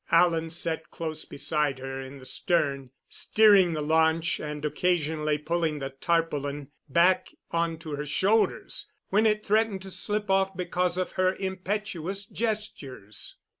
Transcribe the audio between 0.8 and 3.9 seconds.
close beside her in the stern, steering the